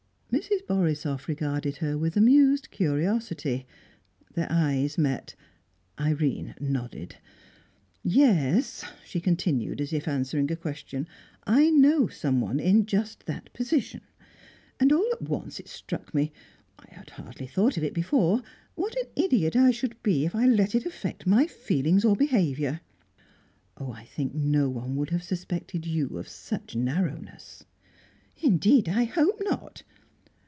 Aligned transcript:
Mrs. 0.33 0.65
Borisoff 0.65 1.27
regarded 1.27 1.75
her 1.77 1.97
with 1.97 2.15
amused 2.15 2.71
curiosity. 2.71 3.67
Their 4.33 4.47
eyes 4.49 4.97
met. 4.97 5.35
Irene 5.99 6.55
nodded. 6.57 7.17
"Yes," 8.01 8.85
she 9.05 9.19
continued, 9.19 9.81
as 9.81 9.91
if 9.91 10.07
answering 10.07 10.49
a 10.49 10.55
question, 10.55 11.05
"I 11.45 11.69
know 11.69 12.07
someone 12.07 12.61
in 12.61 12.85
just 12.85 13.25
that 13.25 13.51
position. 13.51 13.99
And 14.79 14.93
all 14.93 15.05
at 15.11 15.21
once 15.21 15.59
it 15.59 15.67
struck 15.67 16.13
me 16.13 16.31
I 16.79 16.85
had 16.95 17.09
hardly 17.09 17.45
thought 17.45 17.75
of 17.75 17.83
it 17.83 17.93
before 17.93 18.41
what 18.75 18.95
an 18.99 19.07
idiot 19.17 19.57
I 19.57 19.71
should 19.71 20.01
be 20.01 20.23
if 20.25 20.33
I 20.33 20.45
let 20.47 20.73
it 20.75 20.85
affect 20.85 21.27
my 21.27 21.45
feelings 21.45 22.05
or 22.05 22.15
behaviour!" 22.15 22.79
"I 23.75 24.05
think 24.05 24.33
no 24.33 24.69
one 24.69 24.95
would 24.95 25.09
have 25.09 25.23
suspected 25.23 25.85
you 25.85 26.17
of 26.17 26.29
such 26.29 26.73
narrowness." 26.73 27.65
"Indeed 28.41 28.87
I 28.87 29.03
hope 29.03 29.37
not! 29.43 29.83